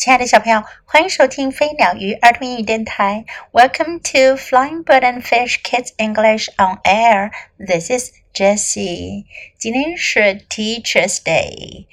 [0.00, 3.26] 亲爱的小朋友，欢迎收听飞鸟鱼儿童英语电台。
[3.52, 7.30] Welcome to Flying Bird and Fish Kids English on Air.
[7.58, 9.26] This is Jessie.
[9.58, 11.84] 今天是 Teachers Day，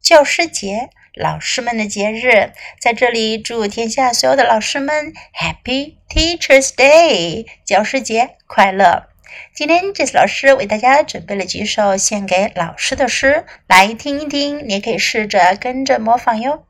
[0.00, 2.54] 教师节，老师们的节日。
[2.80, 9.08] 在这里，祝天下所有的老师们 Happy Teachers Day，教师节快乐！
[9.54, 16.64] 今天 Jess 老师为大家准备了几首献给老师的诗，来听一听，你也可以试着跟着模仿哟。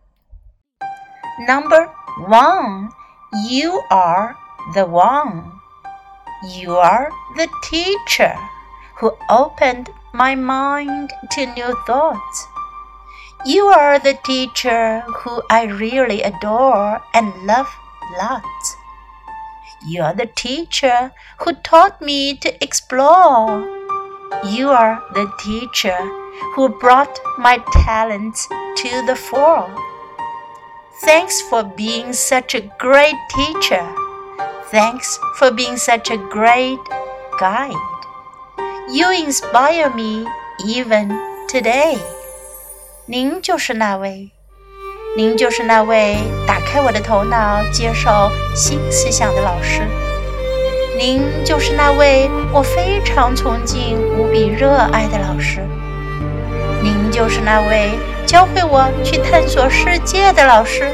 [1.38, 1.92] Number
[2.26, 2.90] one,
[3.48, 4.36] you are
[4.74, 5.60] the one.
[6.44, 8.34] You are the teacher
[8.96, 12.46] who opened my mind to new thoughts.
[13.46, 17.68] You are the teacher who I really adore and love
[18.18, 18.76] lots.
[19.86, 23.64] You are the teacher who taught me to explore.
[24.44, 25.96] You are the teacher
[26.54, 29.89] who brought my talents to the fore.
[31.03, 33.83] Thanks for being such a great teacher.
[34.71, 36.79] Thanks for being such a great
[37.39, 37.75] guide.
[38.91, 40.25] You inspire me
[40.65, 41.15] even
[41.47, 41.97] today.
[43.07, 44.31] 您就是那位，
[45.15, 49.81] 您就是那位打开我的头脑、接受新思想的老师。
[50.97, 55.59] 您就是那位我非常崇敬、无比热爱的老师。
[56.81, 57.91] 您就是那位
[58.26, 60.84] 教会我去探索世界的老师。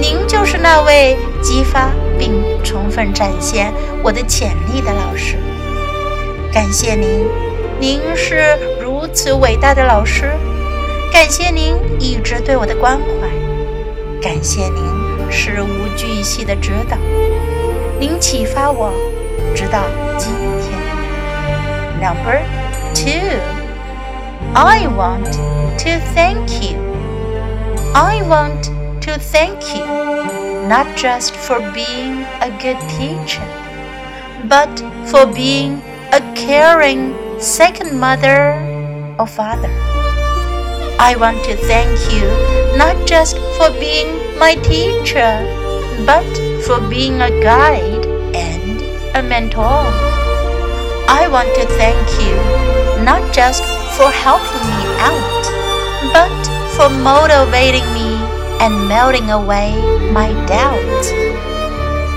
[0.00, 5.36] 您就是那位激发并充分展现我的潜力的老师。
[6.52, 7.26] 感谢您，
[7.78, 10.30] 您是如此伟大的老师。
[11.12, 13.28] 感谢您一直对我的关怀。
[14.22, 16.96] 感谢您事无巨细的指导。
[17.98, 18.92] 您启发我，
[19.54, 19.82] 直到
[20.16, 20.32] 今
[20.62, 20.80] 天。
[22.00, 22.40] Number
[22.94, 23.59] two。
[24.54, 25.32] I want
[25.80, 26.78] to thank you.
[27.94, 28.64] I want
[29.02, 29.84] to thank you
[30.68, 33.46] not just for being a good teacher,
[34.48, 34.70] but
[35.06, 35.82] for being
[36.12, 38.54] a caring second mother
[39.18, 39.70] or father.
[40.98, 42.26] I want to thank you
[42.76, 45.32] not just for being my teacher,
[46.04, 46.26] but
[46.66, 48.82] for being a guide and
[49.16, 49.86] a mentor.
[51.08, 52.36] I want to thank you
[53.04, 53.64] not just
[53.99, 55.43] for helping me out,
[56.13, 56.29] but
[56.75, 58.19] for motivating me
[58.59, 59.73] and melting away
[60.13, 61.03] my doubt.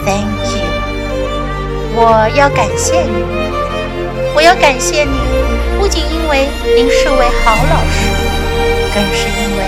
[0.05, 0.67] Thank you.
[2.01, 3.25] 我要感谢你，
[4.35, 5.19] 我要感谢你，
[5.79, 8.09] 不仅因为您是位好老师，
[8.95, 9.61] 更是因为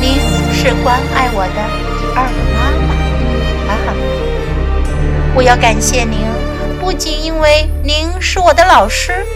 [0.00, 0.20] 您
[0.54, 1.58] 是关爱我的
[1.98, 2.94] 第二个妈妈。
[3.66, 3.92] 哈哈，
[5.34, 6.20] 我要感谢您，
[6.80, 9.26] 不仅因为您是我的老师。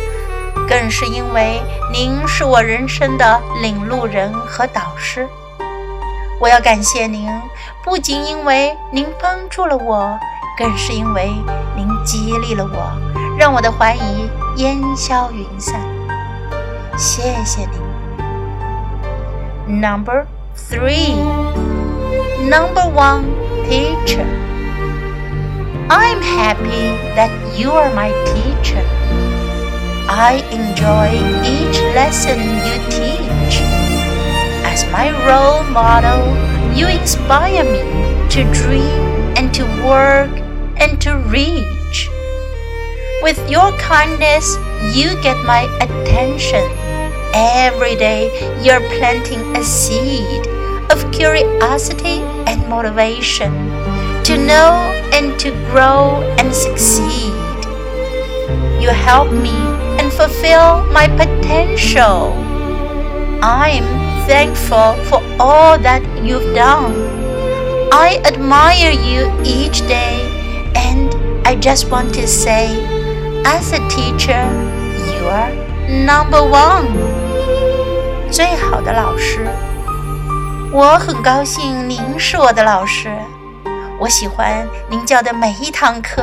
[0.74, 1.62] 更是因为
[1.92, 5.30] 您是我人生的领路人和导师，
[6.40, 7.30] 我要感谢您，
[7.84, 10.18] 不仅因为您帮助了我，
[10.58, 11.32] 更是因为
[11.76, 12.92] 您激励了我，
[13.38, 15.80] 让我的怀疑烟消云散。
[16.98, 17.68] 谢谢
[19.68, 19.80] 您。
[19.80, 20.26] Number
[20.58, 21.14] three,
[22.50, 23.26] number one
[23.70, 24.26] teacher.
[25.88, 28.82] I'm happy that you are my teacher.
[30.10, 31.16] I enjoy
[31.48, 33.62] each lesson you teach.
[34.68, 36.22] As my role model,
[36.76, 37.82] you inspire me
[38.30, 40.32] to dream and to work
[40.78, 42.10] and to reach.
[43.22, 44.58] With your kindness,
[44.94, 46.64] you get my attention.
[47.34, 48.28] Every day,
[48.62, 50.48] you're planting a seed
[50.92, 53.52] of curiosity and motivation
[54.26, 54.76] to know
[55.14, 57.34] and to grow and succeed.
[58.82, 59.56] You help me
[60.23, 62.33] fulfill my potential.
[63.43, 63.85] I'm
[64.27, 66.95] thankful for all that you've done.
[67.91, 70.21] I admire you each day,
[70.75, 71.15] and
[71.45, 72.69] I just want to say,
[73.45, 74.45] as a teacher,
[75.07, 75.53] you are
[75.89, 76.87] number one.
[78.31, 79.47] 最好的老师，
[80.71, 83.11] 我很高兴您是我的老师。
[83.99, 86.23] 我喜欢您教的每一堂课，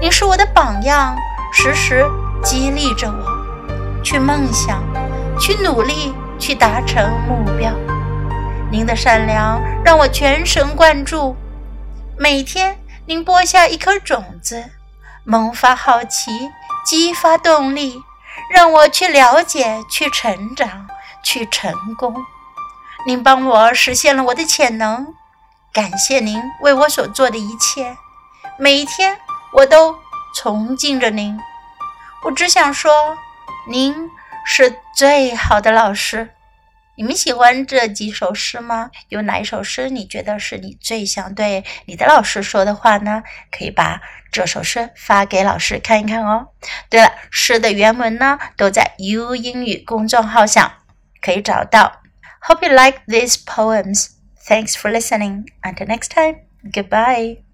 [0.00, 1.16] 您是我的榜样，
[1.52, 2.06] 时时
[2.43, 4.83] 激励着我去梦想，
[5.39, 7.71] 去努力，去达成目标。
[8.69, 11.35] 您的善良让我全神贯注。
[12.17, 14.65] 每天您播下一颗种子，
[15.23, 16.51] 萌发好奇，
[16.85, 18.03] 激发动力，
[18.53, 20.87] 让我去了解，去成长，
[21.23, 22.13] 去成功。
[23.07, 25.07] 您帮我实现了我的潜能，
[25.71, 27.95] 感谢您为我所做的一切。
[28.59, 29.17] 每一天
[29.53, 29.95] 我都
[30.35, 31.39] 崇敬着您。
[32.23, 33.17] 我只想说，
[33.67, 33.93] 您
[34.45, 36.29] 是最好的老师。
[36.95, 38.91] 你们喜欢这几首诗吗？
[39.09, 43.23] 有哪一首诗你觉得是你最想对你的老师说的话呢？
[43.51, 46.47] 可以把这首诗发给老师看一看哦。
[46.89, 50.71] 对了，诗的原文呢都在 U 英语公众号上
[51.21, 52.03] 可以找到。
[52.47, 54.11] Hope you like these poems.
[54.47, 55.47] Thanks for listening.
[55.61, 56.41] Until next time.
[56.71, 57.52] Goodbye.